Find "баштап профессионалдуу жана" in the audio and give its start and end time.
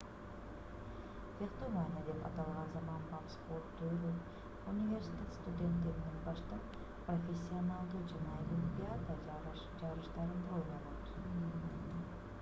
6.29-8.37